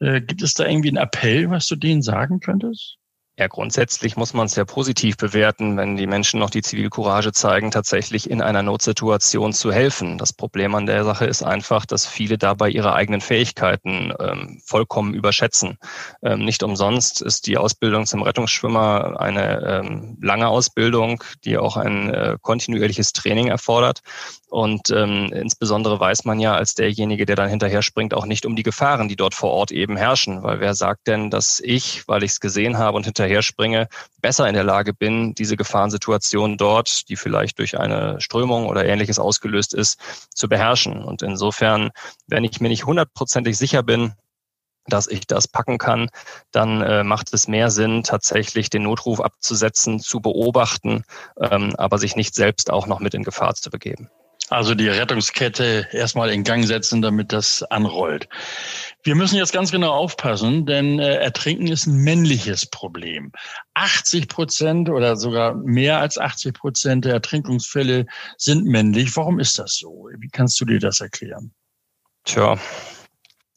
Äh, 0.00 0.20
gibt 0.20 0.42
es 0.42 0.54
da 0.54 0.66
irgendwie 0.66 0.88
einen 0.88 0.96
Appell, 0.96 1.50
was 1.50 1.66
du 1.66 1.76
denen 1.76 2.02
sagen 2.02 2.40
könntest? 2.40 2.96
Ja, 3.40 3.48
grundsätzlich 3.48 4.18
muss 4.18 4.34
man 4.34 4.44
es 4.44 4.56
ja 4.56 4.66
positiv 4.66 5.16
bewerten, 5.16 5.78
wenn 5.78 5.96
die 5.96 6.06
Menschen 6.06 6.40
noch 6.40 6.50
die 6.50 6.60
Zivilcourage 6.60 7.32
zeigen, 7.32 7.70
tatsächlich 7.70 8.28
in 8.28 8.42
einer 8.42 8.62
Notsituation 8.62 9.54
zu 9.54 9.72
helfen. 9.72 10.18
Das 10.18 10.34
Problem 10.34 10.74
an 10.74 10.84
der 10.84 11.06
Sache 11.06 11.24
ist 11.24 11.42
einfach, 11.42 11.86
dass 11.86 12.04
viele 12.04 12.36
dabei 12.36 12.68
ihre 12.68 12.92
eigenen 12.92 13.22
Fähigkeiten 13.22 14.12
ähm, 14.20 14.60
vollkommen 14.62 15.14
überschätzen. 15.14 15.78
Ähm, 16.22 16.44
nicht 16.44 16.62
umsonst 16.62 17.22
ist 17.22 17.46
die 17.46 17.56
Ausbildung 17.56 18.04
zum 18.04 18.20
Rettungsschwimmer 18.20 19.18
eine 19.18 19.62
ähm, 19.66 20.18
lange 20.20 20.48
Ausbildung, 20.48 21.24
die 21.42 21.56
auch 21.56 21.78
ein 21.78 22.12
äh, 22.12 22.36
kontinuierliches 22.42 23.14
Training 23.14 23.48
erfordert. 23.48 24.02
Und 24.50 24.90
ähm, 24.90 25.30
insbesondere 25.32 26.00
weiß 26.00 26.24
man 26.24 26.40
ja 26.40 26.54
als 26.54 26.74
derjenige, 26.74 27.24
der 27.24 27.36
dann 27.36 27.48
hinterher 27.48 27.82
springt, 27.82 28.14
auch 28.14 28.26
nicht 28.26 28.44
um 28.44 28.56
die 28.56 28.64
Gefahren, 28.64 29.06
die 29.06 29.14
dort 29.14 29.32
vor 29.32 29.52
Ort 29.52 29.70
eben 29.70 29.96
herrschen. 29.96 30.42
Weil 30.42 30.58
wer 30.58 30.74
sagt 30.74 31.06
denn, 31.06 31.30
dass 31.30 31.60
ich, 31.60 32.08
weil 32.08 32.24
ich 32.24 32.32
es 32.32 32.40
gesehen 32.40 32.76
habe 32.76 32.96
und 32.96 33.04
hinterher 33.04 33.42
springe, 33.42 33.86
besser 34.20 34.48
in 34.48 34.54
der 34.54 34.64
Lage 34.64 34.92
bin, 34.92 35.34
diese 35.34 35.56
Gefahrensituation 35.56 36.56
dort, 36.56 37.08
die 37.08 37.14
vielleicht 37.14 37.60
durch 37.60 37.78
eine 37.78 38.20
Strömung 38.20 38.66
oder 38.66 38.84
ähnliches 38.84 39.20
ausgelöst 39.20 39.72
ist, 39.72 40.00
zu 40.34 40.48
beherrschen. 40.48 41.04
Und 41.04 41.22
insofern, 41.22 41.90
wenn 42.26 42.42
ich 42.42 42.60
mir 42.60 42.70
nicht 42.70 42.86
hundertprozentig 42.86 43.56
sicher 43.56 43.84
bin, 43.84 44.14
dass 44.86 45.06
ich 45.06 45.28
das 45.28 45.46
packen 45.46 45.78
kann, 45.78 46.08
dann 46.50 46.82
äh, 46.82 47.04
macht 47.04 47.32
es 47.32 47.46
mehr 47.46 47.70
Sinn, 47.70 48.02
tatsächlich 48.02 48.68
den 48.68 48.82
Notruf 48.82 49.20
abzusetzen, 49.20 50.00
zu 50.00 50.18
beobachten, 50.18 51.04
ähm, 51.40 51.76
aber 51.76 51.98
sich 51.98 52.16
nicht 52.16 52.34
selbst 52.34 52.68
auch 52.68 52.88
noch 52.88 52.98
mit 52.98 53.14
in 53.14 53.22
Gefahr 53.22 53.54
zu 53.54 53.70
begeben. 53.70 54.10
Also 54.50 54.74
die 54.74 54.88
Rettungskette 54.88 55.86
erstmal 55.92 56.30
in 56.30 56.42
Gang 56.42 56.66
setzen, 56.66 57.02
damit 57.02 57.32
das 57.32 57.62
anrollt. 57.62 58.28
Wir 59.04 59.14
müssen 59.14 59.36
jetzt 59.36 59.52
ganz 59.52 59.70
genau 59.70 59.92
aufpassen, 59.92 60.66
denn 60.66 60.98
äh, 60.98 61.18
Ertrinken 61.18 61.68
ist 61.68 61.86
ein 61.86 61.94
männliches 61.94 62.66
Problem. 62.66 63.30
80 63.74 64.26
Prozent 64.28 64.90
oder 64.90 65.16
sogar 65.16 65.54
mehr 65.54 66.00
als 66.00 66.18
80 66.18 66.52
Prozent 66.52 67.04
der 67.04 67.12
Ertrinkungsfälle 67.12 68.06
sind 68.38 68.66
männlich. 68.66 69.16
Warum 69.16 69.38
ist 69.38 69.56
das 69.56 69.76
so? 69.76 70.08
Wie 70.18 70.28
kannst 70.28 70.60
du 70.60 70.64
dir 70.64 70.80
das 70.80 71.00
erklären? 71.00 71.52
Tja, 72.24 72.58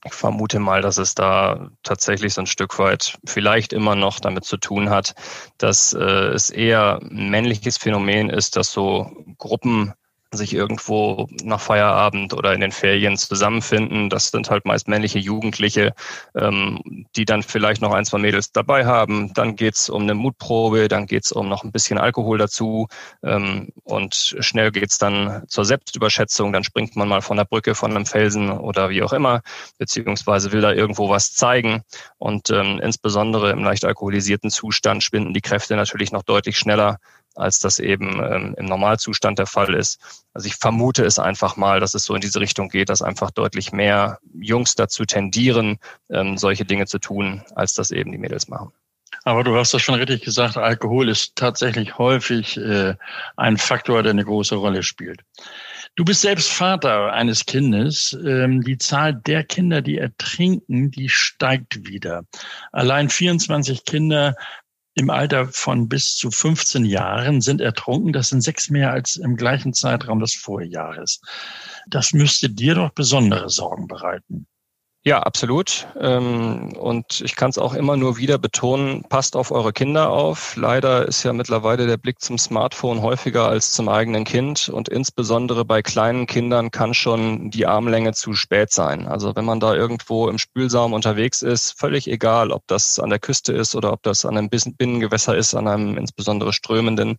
ich 0.05 0.13
vermute 0.13 0.59
mal, 0.59 0.83
dass 0.83 0.99
es 0.99 1.15
da 1.15 1.71
tatsächlich 1.81 2.35
so 2.35 2.41
ein 2.41 2.47
Stück 2.47 2.77
weit 2.77 3.17
vielleicht 3.25 3.73
immer 3.73 3.95
noch 3.95 4.19
damit 4.19 4.45
zu 4.45 4.57
tun 4.57 4.91
hat, 4.91 5.15
dass 5.57 5.93
äh, 5.93 6.03
es 6.03 6.51
eher 6.51 6.99
ein 7.01 7.31
männliches 7.31 7.77
Phänomen 7.79 8.29
ist, 8.29 8.57
dass 8.57 8.71
so 8.71 9.11
Gruppen 9.39 9.95
sich 10.37 10.53
irgendwo 10.53 11.27
nach 11.43 11.59
Feierabend 11.59 12.33
oder 12.33 12.53
in 12.53 12.61
den 12.61 12.71
Ferien 12.71 13.17
zusammenfinden. 13.17 14.09
Das 14.09 14.31
sind 14.31 14.49
halt 14.49 14.65
meist 14.65 14.87
männliche 14.87 15.19
Jugendliche, 15.19 15.93
ähm, 16.35 17.05
die 17.15 17.25
dann 17.25 17.43
vielleicht 17.43 17.81
noch 17.81 17.93
ein, 17.93 18.05
zwei 18.05 18.17
Mädels 18.17 18.51
dabei 18.51 18.85
haben. 18.85 19.33
Dann 19.33 19.55
geht's 19.55 19.89
um 19.89 20.03
eine 20.03 20.13
Mutprobe, 20.13 20.87
dann 20.87 21.05
geht's 21.05 21.31
um 21.31 21.49
noch 21.49 21.63
ein 21.63 21.71
bisschen 21.71 21.97
Alkohol 21.97 22.37
dazu 22.37 22.87
ähm, 23.23 23.69
und 23.83 24.35
schnell 24.39 24.71
geht's 24.71 24.97
dann 24.97 25.43
zur 25.47 25.65
Selbstüberschätzung. 25.65 26.53
Dann 26.53 26.63
springt 26.63 26.95
man 26.95 27.07
mal 27.07 27.21
von 27.21 27.37
der 27.37 27.45
Brücke, 27.45 27.75
von 27.75 27.91
einem 27.91 28.05
Felsen 28.05 28.51
oder 28.51 28.89
wie 28.89 29.03
auch 29.03 29.13
immer, 29.13 29.41
beziehungsweise 29.77 30.51
will 30.51 30.61
da 30.61 30.71
irgendwo 30.71 31.09
was 31.09 31.33
zeigen. 31.33 31.83
Und 32.17 32.49
ähm, 32.49 32.79
insbesondere 32.81 33.51
im 33.51 33.63
leicht 33.63 33.85
alkoholisierten 33.85 34.49
Zustand 34.49 35.03
schwinden 35.03 35.33
die 35.33 35.41
Kräfte 35.41 35.75
natürlich 35.75 36.11
noch 36.11 36.23
deutlich 36.23 36.57
schneller 36.57 36.99
als 37.35 37.59
das 37.59 37.79
eben 37.79 38.21
ähm, 38.23 38.55
im 38.57 38.65
Normalzustand 38.65 39.39
der 39.39 39.47
Fall 39.47 39.73
ist. 39.73 39.99
Also 40.33 40.47
ich 40.47 40.55
vermute 40.55 41.03
es 41.05 41.19
einfach 41.19 41.55
mal, 41.55 41.79
dass 41.79 41.93
es 41.93 42.05
so 42.05 42.15
in 42.15 42.21
diese 42.21 42.39
Richtung 42.39 42.69
geht, 42.69 42.89
dass 42.89 43.01
einfach 43.01 43.31
deutlich 43.31 43.71
mehr 43.71 44.19
Jungs 44.33 44.75
dazu 44.75 45.05
tendieren, 45.05 45.79
ähm, 46.09 46.37
solche 46.37 46.65
Dinge 46.65 46.85
zu 46.85 46.99
tun, 46.99 47.43
als 47.55 47.73
das 47.73 47.91
eben 47.91 48.11
die 48.11 48.17
Mädels 48.17 48.47
machen. 48.47 48.71
Aber 49.25 49.43
du 49.43 49.55
hast 49.55 49.73
das 49.73 49.81
schon 49.81 49.95
richtig 49.95 50.23
gesagt, 50.23 50.57
Alkohol 50.57 51.07
ist 51.07 51.35
tatsächlich 51.35 51.97
häufig 51.97 52.57
äh, 52.57 52.95
ein 53.37 53.57
Faktor, 53.57 54.03
der 54.03 54.11
eine 54.11 54.25
große 54.25 54.55
Rolle 54.55 54.83
spielt. 54.83 55.21
Du 55.95 56.03
bist 56.03 56.21
selbst 56.21 56.51
Vater 56.51 57.13
eines 57.13 57.45
Kindes. 57.45 58.17
Ähm, 58.25 58.61
die 58.63 58.79
Zahl 58.79 59.13
der 59.13 59.43
Kinder, 59.43 59.81
die 59.81 59.97
ertrinken, 59.97 60.89
die 60.89 61.07
steigt 61.07 61.87
wieder. 61.87 62.25
Allein 62.71 63.09
24 63.09 63.85
Kinder 63.85 64.35
im 64.95 65.09
Alter 65.09 65.47
von 65.47 65.89
bis 65.89 66.15
zu 66.15 66.29
15 66.29 66.85
Jahren 66.85 67.41
sind 67.41 67.61
ertrunken. 67.61 68.13
Das 68.13 68.29
sind 68.29 68.41
sechs 68.41 68.69
mehr 68.69 68.91
als 68.91 69.15
im 69.15 69.35
gleichen 69.35 69.73
Zeitraum 69.73 70.19
des 70.19 70.33
Vorjahres. 70.33 71.21
Das 71.87 72.13
müsste 72.13 72.49
dir 72.49 72.75
doch 72.75 72.91
besondere 72.91 73.49
Sorgen 73.49 73.87
bereiten. 73.87 74.47
Ja, 75.05 75.19
absolut. 75.19 75.85
Ähm, 75.99 76.77
und 76.77 77.19
ich 77.19 77.35
kann 77.35 77.49
es 77.49 77.57
auch 77.57 77.73
immer 77.73 77.97
nur 77.97 78.15
wieder 78.17 78.37
betonen, 78.37 79.03
passt 79.09 79.35
auf 79.35 79.51
eure 79.51 79.73
Kinder 79.73 80.09
auf. 80.09 80.55
Leider 80.55 81.05
ist 81.05 81.23
ja 81.23 81.33
mittlerweile 81.33 81.87
der 81.87 81.97
Blick 81.97 82.21
zum 82.21 82.37
Smartphone 82.37 83.01
häufiger 83.01 83.49
als 83.49 83.73
zum 83.73 83.89
eigenen 83.89 84.23
Kind. 84.23 84.69
Und 84.69 84.87
insbesondere 84.87 85.65
bei 85.65 85.81
kleinen 85.81 86.25
Kindern 86.25 86.71
kann 86.71 86.93
schon 86.93 87.51
die 87.51 87.65
Armlänge 87.65 88.13
zu 88.13 88.33
spät 88.33 88.71
sein. 88.71 89.05
Also 89.05 89.35
wenn 89.35 89.43
man 89.43 89.59
da 89.59 89.75
irgendwo 89.75 90.29
im 90.29 90.37
Spülsaum 90.37 90.93
unterwegs 90.93 91.41
ist, 91.41 91.77
völlig 91.77 92.07
egal, 92.09 92.51
ob 92.51 92.63
das 92.67 92.97
an 92.97 93.09
der 93.09 93.19
Küste 93.19 93.51
ist 93.51 93.75
oder 93.75 93.91
ob 93.91 94.03
das 94.03 94.23
an 94.23 94.37
einem 94.37 94.49
Binnengewässer 94.49 95.35
ist, 95.35 95.53
an 95.53 95.67
einem 95.67 95.97
insbesondere 95.97 96.53
strömenden, 96.53 97.17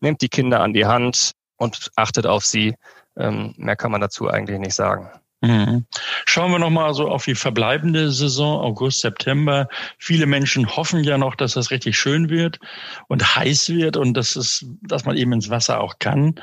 nehmt 0.00 0.22
die 0.22 0.28
Kinder 0.28 0.60
an 0.60 0.72
die 0.72 0.86
Hand 0.86 1.32
und 1.56 1.92
achtet 1.94 2.26
auf 2.26 2.44
sie. 2.44 2.74
Ähm, 3.16 3.54
mehr 3.58 3.76
kann 3.76 3.92
man 3.92 4.00
dazu 4.00 4.28
eigentlich 4.28 4.58
nicht 4.58 4.74
sagen. 4.74 5.21
Mhm. 5.42 5.86
Schauen 6.24 6.52
wir 6.52 6.60
noch 6.60 6.70
mal 6.70 6.94
so 6.94 7.08
auf 7.08 7.24
die 7.24 7.34
verbleibende 7.34 8.12
Saison, 8.12 8.60
August, 8.60 9.00
September. 9.00 9.68
Viele 9.98 10.26
Menschen 10.26 10.68
hoffen 10.76 11.02
ja 11.02 11.18
noch, 11.18 11.34
dass 11.34 11.54
das 11.54 11.72
richtig 11.72 11.98
schön 11.98 12.30
wird 12.30 12.60
und 13.08 13.34
heiß 13.34 13.70
wird 13.70 13.96
und 13.96 14.14
dass 14.14 14.36
es, 14.36 14.64
dass 14.82 15.04
man 15.04 15.16
eben 15.16 15.32
ins 15.32 15.50
Wasser 15.50 15.80
auch 15.80 15.98
kann. 15.98 16.36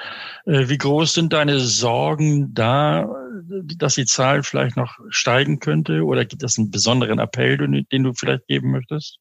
Äh, 0.46 0.68
wie 0.68 0.78
groß 0.78 1.14
sind 1.14 1.32
deine 1.32 1.60
Sorgen 1.62 2.54
da, 2.54 3.08
dass 3.78 3.96
die 3.96 4.06
Zahl 4.06 4.44
vielleicht 4.44 4.76
noch 4.76 5.00
steigen 5.10 5.60
könnte? 5.60 6.04
Oder 6.04 6.26
gibt 6.26 6.44
es 6.44 6.58
einen 6.58 6.70
besonderen 6.70 7.20
Appell, 7.20 7.58
den 7.58 8.04
du 8.04 8.14
vielleicht 8.14 8.48
geben 8.48 8.72
möchtest? 8.72 9.18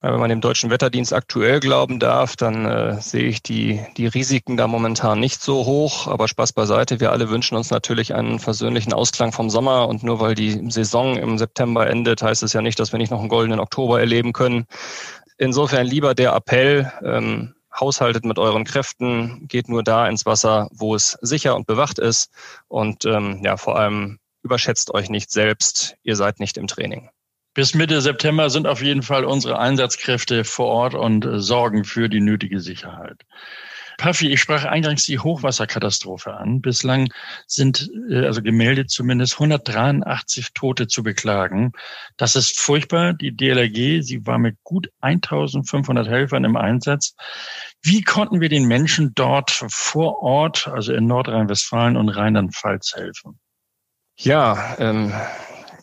Wenn 0.00 0.20
man 0.20 0.30
dem 0.30 0.40
deutschen 0.40 0.70
Wetterdienst 0.70 1.12
aktuell 1.12 1.58
glauben 1.58 1.98
darf, 1.98 2.36
dann 2.36 2.66
äh, 2.66 3.00
sehe 3.00 3.24
ich 3.24 3.42
die, 3.42 3.80
die 3.96 4.06
Risiken 4.06 4.56
da 4.56 4.68
momentan 4.68 5.18
nicht 5.18 5.42
so 5.42 5.66
hoch. 5.66 6.06
Aber 6.06 6.28
Spaß 6.28 6.52
beiseite, 6.52 7.00
wir 7.00 7.10
alle 7.10 7.30
wünschen 7.30 7.56
uns 7.56 7.70
natürlich 7.70 8.14
einen 8.14 8.38
versöhnlichen 8.38 8.92
Ausklang 8.92 9.32
vom 9.32 9.50
Sommer. 9.50 9.88
Und 9.88 10.04
nur 10.04 10.20
weil 10.20 10.36
die 10.36 10.70
Saison 10.70 11.16
im 11.16 11.36
September 11.36 11.88
endet, 11.88 12.22
heißt 12.22 12.44
es 12.44 12.52
ja 12.52 12.62
nicht, 12.62 12.78
dass 12.78 12.92
wir 12.92 12.98
nicht 12.98 13.10
noch 13.10 13.18
einen 13.18 13.28
goldenen 13.28 13.58
Oktober 13.58 13.98
erleben 13.98 14.32
können. 14.32 14.66
Insofern 15.36 15.84
lieber 15.84 16.14
der 16.14 16.32
Appell, 16.32 16.92
ähm, 17.04 17.54
haushaltet 17.78 18.24
mit 18.24 18.38
euren 18.38 18.64
Kräften, 18.64 19.46
geht 19.48 19.68
nur 19.68 19.82
da 19.82 20.06
ins 20.06 20.26
Wasser, 20.26 20.68
wo 20.72 20.94
es 20.94 21.18
sicher 21.22 21.56
und 21.56 21.66
bewacht 21.66 21.98
ist. 21.98 22.30
Und 22.68 23.04
ähm, 23.04 23.40
ja, 23.42 23.56
vor 23.56 23.76
allem 23.76 24.20
überschätzt 24.42 24.94
euch 24.94 25.10
nicht 25.10 25.32
selbst, 25.32 25.96
ihr 26.04 26.14
seid 26.14 26.38
nicht 26.38 26.56
im 26.56 26.68
Training. 26.68 27.10
Bis 27.54 27.74
Mitte 27.74 28.00
September 28.00 28.50
sind 28.50 28.66
auf 28.66 28.82
jeden 28.82 29.02
Fall 29.02 29.24
unsere 29.24 29.58
Einsatzkräfte 29.58 30.44
vor 30.44 30.66
Ort 30.66 30.94
und 30.94 31.24
äh, 31.24 31.40
sorgen 31.40 31.84
für 31.84 32.08
die 32.08 32.20
nötige 32.20 32.60
Sicherheit. 32.60 33.24
Puffy, 33.98 34.32
ich 34.32 34.40
sprach 34.40 34.64
eingangs 34.64 35.04
die 35.04 35.18
Hochwasserkatastrophe 35.18 36.32
an. 36.32 36.60
Bislang 36.60 37.12
sind, 37.48 37.90
äh, 38.08 38.24
also 38.24 38.42
gemeldet 38.42 38.90
zumindest 38.90 39.34
183 39.34 40.52
Tote 40.54 40.86
zu 40.86 41.02
beklagen. 41.02 41.72
Das 42.16 42.36
ist 42.36 42.60
furchtbar. 42.60 43.12
Die 43.12 43.36
DLRG, 43.36 44.02
sie 44.02 44.24
war 44.24 44.38
mit 44.38 44.56
gut 44.62 44.88
1500 45.00 46.06
Helfern 46.06 46.44
im 46.44 46.56
Einsatz. 46.56 47.16
Wie 47.82 48.02
konnten 48.02 48.40
wir 48.40 48.48
den 48.48 48.66
Menschen 48.66 49.14
dort 49.16 49.50
vor 49.50 50.22
Ort, 50.22 50.68
also 50.68 50.92
in 50.92 51.06
Nordrhein-Westfalen 51.06 51.96
und 51.96 52.08
Rheinland-Pfalz 52.08 52.94
helfen? 52.94 53.40
Ja, 54.16 54.76
ähm, 54.78 55.12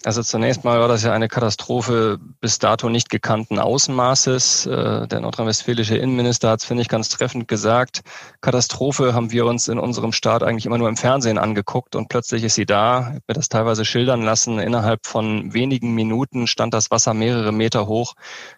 also 0.06 0.22
zunächst 0.22 0.64
mal 0.64 0.80
war 0.80 0.88
das 0.88 1.02
ja 1.02 1.14
eine 1.14 1.28
Katastrophe 1.28 2.20
bis 2.40 2.60
dato 2.60 2.90
nicht 2.90 3.10
gekannten 3.10 3.58
Ausmaßes. 3.58 4.68
Äh, 4.68 5.08
der 5.08 5.20
nordrhein-westfälische 5.20 5.98
Innenminister 5.98 6.50
hat 6.52 6.60
es, 6.60 6.66
finde 6.66 6.84
ich, 6.84 6.90
ganz 6.90 7.10
treffend 7.10 7.48
gesagt. 7.48 8.02
Katastrophe 8.40 9.16
haben 9.16 9.32
wir 9.32 9.48
uns 9.48 9.68
in 9.68 9.80
unserem 9.80 10.12
Staat 10.12 10.44
eigentlich 10.44 10.68
immer 10.68 10.78
nur 10.78 10.90
im 10.90 10.96
Fernsehen 10.96 11.40
angeguckt 11.40 11.96
und 11.96 12.08
plötzlich 12.08 12.44
ist 12.44 12.54
sie 12.54 12.68
da. 12.68 13.00
Ich 13.00 13.06
habe 13.06 13.22
mir 13.28 13.34
das 13.34 13.50
teilweise 13.50 13.84
schildern 13.84 14.22
lassen. 14.22 14.60
Innerhalb 14.60 15.08
von 15.08 15.54
wenigen 15.54 15.96
Minuten 15.96 16.46
stand 16.46 16.76
das 16.76 16.92
Wasser 16.92 17.16
mehrere 17.16 17.52
Meter 17.52 17.88
hoch. 17.88 18.14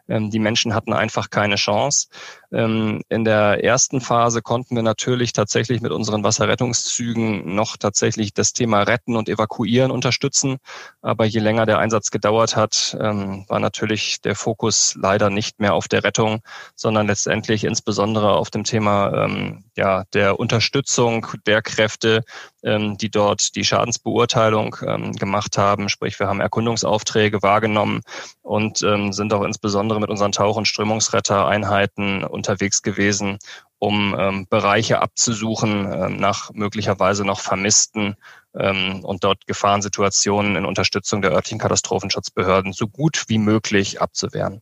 Ähm, 0.09 0.29
die 0.29 0.39
Menschen 0.39 0.73
hatten 0.73 0.91
einfach 0.91 1.29
keine 1.29 1.55
Chance. 1.55 2.07
Ähm, 2.51 3.01
in 3.09 3.25
der 3.25 3.63
ersten 3.63 3.99
Phase 3.99 4.41
konnten 4.41 4.75
wir 4.75 4.83
natürlich 4.83 5.33
tatsächlich 5.33 5.81
mit 5.81 5.91
unseren 5.91 6.23
Wasserrettungszügen 6.23 7.55
noch 7.55 7.75
tatsächlich 7.75 8.33
das 8.33 8.53
Thema 8.53 8.83
Retten 8.83 9.17
und 9.17 9.27
Evakuieren 9.27 9.91
unterstützen. 9.91 10.57
Aber 11.01 11.25
je 11.25 11.39
länger 11.39 11.65
der 11.65 11.79
Einsatz 11.79 12.09
gedauert 12.09 12.55
hat, 12.55 12.97
ähm, 12.99 13.45
war 13.49 13.59
natürlich 13.59 14.21
der 14.21 14.35
Fokus 14.35 14.95
leider 14.99 15.29
nicht 15.29 15.59
mehr 15.59 15.73
auf 15.73 15.89
der 15.89 16.05
Rettung, 16.05 16.41
sondern 16.75 17.07
letztendlich 17.07 17.65
insbesondere 17.65 18.33
auf 18.33 18.49
dem 18.49 18.63
Thema 18.63 19.25
ähm, 19.25 19.65
ja, 19.75 20.05
der 20.13 20.39
Unterstützung 20.39 21.27
der 21.45 21.61
Kräfte, 21.61 22.23
die 22.63 23.09
dort 23.09 23.55
die 23.55 23.63
Schadensbeurteilung 23.63 24.75
gemacht 25.17 25.57
haben. 25.57 25.87
Sprich, 25.87 26.19
wir 26.19 26.27
haben 26.27 26.41
Erkundungsaufträge 26.41 27.41
wahrgenommen 27.43 28.01
und 28.41 28.79
sind 28.79 29.33
auch 29.33 29.43
insbesondere 29.43 29.99
mit 30.01 30.09
unseren 30.09 30.31
Tauch- 30.31 30.57
und 30.57 30.67
Strömungsrettereinheiten 30.67 32.23
unterwegs 32.37 32.81
gewesen, 32.81 33.39
um 33.79 34.15
ähm, 34.17 34.47
Bereiche 34.49 35.01
abzusuchen 35.01 35.91
ähm, 35.91 36.17
nach 36.17 36.51
möglicherweise 36.53 37.25
noch 37.25 37.41
Vermissten 37.41 38.15
ähm, 38.55 39.03
und 39.03 39.23
dort 39.23 39.45
Gefahrensituationen 39.45 40.55
in 40.55 40.65
Unterstützung 40.65 41.21
der 41.21 41.31
örtlichen 41.31 41.59
Katastrophenschutzbehörden 41.59 42.71
so 42.71 42.87
gut 42.87 43.25
wie 43.27 43.37
möglich 43.37 44.01
abzuwehren. 44.01 44.61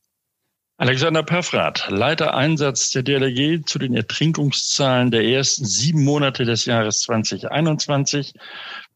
Alexander 0.77 1.23
Pöffrath, 1.23 1.87
Leiter 1.89 2.33
Einsatz 2.33 2.89
der 2.91 3.01
DLRG 3.01 3.65
zu 3.65 3.79
den 3.79 3.95
Ertrinkungszahlen 3.95 5.09
der 5.09 5.23
ersten 5.23 5.63
sieben 5.63 6.03
Monate 6.03 6.43
des 6.43 6.65
Jahres 6.65 6.99
2021. 6.99 8.33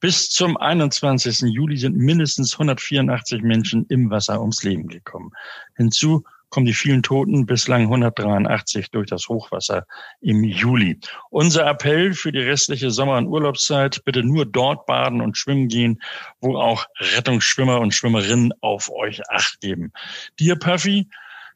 Bis 0.01 0.29
zum 0.29 0.57
21. 0.57 1.39
Juli 1.53 1.77
sind 1.77 1.95
mindestens 1.95 2.51
184 2.55 3.43
Menschen 3.43 3.85
im 3.87 4.09
Wasser 4.09 4.41
ums 4.41 4.63
Leben 4.63 4.89
gekommen. 4.89 5.31
Hinzu 5.77 6.25
kommen 6.49 6.65
die 6.65 6.73
vielen 6.73 7.03
Toten, 7.03 7.45
bislang 7.45 7.83
183 7.83 8.91
durch 8.91 9.07
das 9.07 9.27
Hochwasser 9.27 9.85
im 10.21 10.43
Juli. 10.43 10.99
Unser 11.29 11.67
Appell 11.67 12.13
für 12.13 12.31
die 12.31 12.39
restliche 12.39 12.91
Sommer- 12.91 13.17
und 13.17 13.27
Urlaubszeit, 13.27 14.01
bitte 14.05 14.23
nur 14.23 14.45
dort 14.45 14.85
baden 14.85 15.21
und 15.21 15.37
schwimmen 15.37 15.67
gehen, 15.67 16.01
wo 16.41 16.57
auch 16.57 16.85
Rettungsschwimmer 16.99 17.79
und 17.79 17.93
Schwimmerinnen 17.93 18.53
auf 18.61 18.89
euch 18.91 19.21
acht 19.29 19.61
geben. 19.61 19.91
Dir, 20.39 20.55
Puffy, 20.55 21.07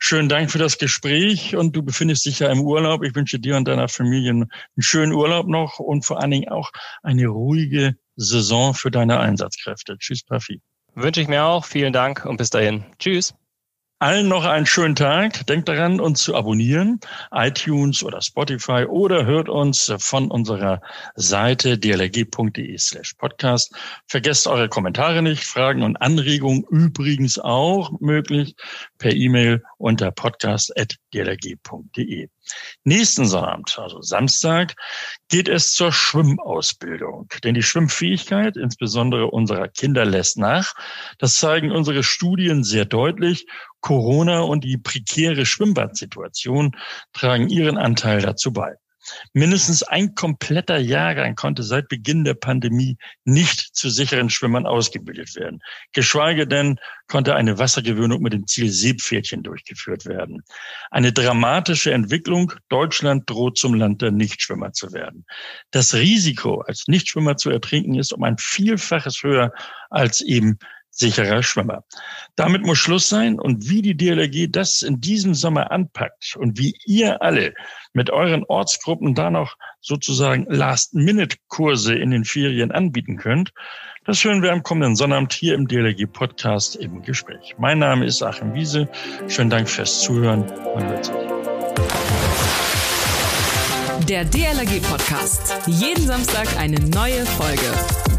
Schönen 0.05 0.27
Dank 0.27 0.51
für 0.51 0.57
das 0.57 0.79
Gespräch 0.79 1.55
und 1.55 1.77
du 1.77 1.81
befindest 1.81 2.25
dich 2.25 2.39
ja 2.39 2.51
im 2.51 2.59
Urlaub. 2.59 3.05
Ich 3.05 3.15
wünsche 3.15 3.39
dir 3.39 3.55
und 3.55 3.69
deiner 3.69 3.87
Familie 3.87 4.31
einen 4.31 4.49
schönen 4.77 5.13
Urlaub 5.13 5.47
noch 5.47 5.79
und 5.79 6.03
vor 6.05 6.19
allen 6.19 6.31
Dingen 6.31 6.49
auch 6.49 6.71
eine 7.03 7.27
ruhige 7.27 7.95
Saison 8.17 8.73
für 8.73 8.91
deine 8.91 9.21
Einsatzkräfte. 9.21 9.97
Tschüss, 9.97 10.23
Puffy. 10.23 10.61
Wünsche 10.95 11.21
ich 11.21 11.29
mir 11.29 11.45
auch. 11.45 11.63
Vielen 11.63 11.93
Dank 11.93 12.25
und 12.25 12.35
bis 12.35 12.49
dahin. 12.49 12.83
Tschüss. 12.99 13.33
Allen 14.03 14.27
noch 14.27 14.43
einen 14.43 14.65
schönen 14.65 14.97
Tag. 14.97 15.47
Denkt 15.47 15.69
daran, 15.69 16.01
uns 16.01 16.23
zu 16.23 16.35
abonnieren, 16.35 16.99
iTunes 17.31 18.03
oder 18.03 18.21
Spotify 18.21 18.83
oder 18.85 19.25
hört 19.25 19.47
uns 19.47 19.93
von 19.97 20.29
unserer 20.29 20.81
Seite 21.15 21.77
dlg.de 21.77 22.77
slash 22.77 23.13
podcast. 23.13 23.73
Vergesst 24.05 24.45
eure 24.45 24.67
Kommentare 24.67 25.21
nicht, 25.21 25.45
Fragen 25.45 25.83
und 25.83 25.95
Anregungen 25.95 26.65
übrigens 26.69 27.39
auch 27.39 27.97
möglich 28.01 28.57
per 28.97 29.13
E-Mail 29.13 29.63
unter 29.77 30.11
podcast.dlg.de. 30.11 32.27
Nächsten 32.83 33.25
Sonnabend, 33.25 33.77
also 33.79 34.01
Samstag, 34.01 34.75
geht 35.29 35.47
es 35.47 35.73
zur 35.73 35.91
Schwimmausbildung. 35.91 37.29
Denn 37.43 37.53
die 37.53 37.63
Schwimmfähigkeit, 37.63 38.57
insbesondere 38.57 39.27
unserer 39.27 39.67
Kinder, 39.67 40.05
lässt 40.05 40.37
nach. 40.37 40.73
Das 41.17 41.35
zeigen 41.35 41.71
unsere 41.71 42.03
Studien 42.03 42.63
sehr 42.63 42.85
deutlich. 42.85 43.45
Corona 43.81 44.41
und 44.41 44.63
die 44.63 44.77
prekäre 44.77 45.45
Schwimmbadsituation 45.45 46.75
tragen 47.13 47.49
ihren 47.49 47.77
Anteil 47.77 48.21
dazu 48.21 48.53
bei. 48.53 48.75
Mindestens 49.33 49.83
ein 49.83 50.15
kompletter 50.15 50.77
Jahrgang 50.77 51.35
konnte 51.35 51.63
seit 51.63 51.87
Beginn 51.89 52.23
der 52.23 52.33
Pandemie 52.33 52.97
nicht 53.25 53.75
zu 53.75 53.89
sicheren 53.89 54.29
Schwimmern 54.29 54.65
ausgebildet 54.65 55.35
werden. 55.35 55.59
Geschweige 55.91 56.47
denn 56.47 56.79
konnte 57.07 57.35
eine 57.35 57.59
Wassergewöhnung 57.59 58.21
mit 58.21 58.33
dem 58.33 58.47
Ziel 58.47 58.69
Seepferdchen 58.69 59.43
durchgeführt 59.43 60.05
werden. 60.05 60.43
Eine 60.91 61.11
dramatische 61.11 61.91
Entwicklung. 61.93 62.53
Deutschland 62.69 63.29
droht 63.29 63.57
zum 63.57 63.73
Land 63.73 64.01
der 64.01 64.11
Nichtschwimmer 64.11 64.73
zu 64.73 64.93
werden. 64.93 65.25
Das 65.71 65.93
Risiko, 65.93 66.61
als 66.61 66.87
Nichtschwimmer 66.87 67.37
zu 67.37 67.49
ertrinken, 67.49 67.95
ist 67.95 68.13
um 68.13 68.23
ein 68.23 68.37
Vielfaches 68.37 69.23
höher 69.23 69.51
als 69.89 70.21
eben 70.21 70.57
sicherer 70.93 71.43
Schwimmer. 71.43 71.83
Damit 72.35 72.63
muss 72.63 72.77
Schluss 72.77 73.09
sein 73.09 73.39
und 73.39 73.67
wie 73.67 73.81
die 73.81 73.97
DLRG 73.97 74.51
das 74.51 74.83
in 74.83 75.01
diesem 75.01 75.33
Sommer 75.33 75.71
anpackt 75.71 76.35
und 76.37 76.57
wie 76.57 76.75
ihr 76.85 77.21
alle 77.21 77.53
mit 77.93 78.11
euren 78.11 78.43
Ortsgruppen 78.43 79.15
da 79.15 79.29
noch 79.29 79.55
sozusagen 79.81 80.45
Last-Minute-Kurse 80.47 81.95
in 81.95 82.11
den 82.11 82.25
Ferien 82.25 82.71
anbieten 82.71 83.17
könnt, 83.17 83.51
das 84.05 84.23
hören 84.23 84.41
wir 84.41 84.51
am 84.51 84.63
kommenden 84.63 84.95
Sonnabend 84.95 85.33
hier 85.33 85.55
im 85.55 85.67
DLRG-Podcast 85.67 86.75
im 86.75 87.01
Gespräch. 87.01 87.55
Mein 87.57 87.79
Name 87.79 88.05
ist 88.05 88.21
Achim 88.21 88.53
Wiese. 88.53 88.87
Schönen 89.27 89.49
Dank 89.49 89.69
fürs 89.69 90.01
Zuhören. 90.01 90.45
Man 90.75 90.89
hört 90.89 91.05
sich. 91.05 91.15
Der 94.07 94.25
DLRG-Podcast. 94.25 95.67
Jeden 95.67 96.05
Samstag 96.05 96.47
eine 96.57 96.79
neue 96.89 97.25
Folge. 97.25 98.12